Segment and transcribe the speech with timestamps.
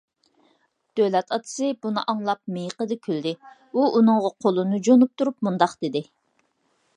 [0.99, 3.35] دۆلەت ئاتىسى بۇنى ئاڭلاپ مىيىقىدا كۈلدى.
[3.75, 6.05] ئۇ ئۇنىڭغا قولىنى جۇنۇپ تۇرۇپ مۇنداق دېدى: